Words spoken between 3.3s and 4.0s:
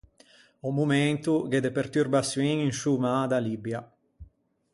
da Libia.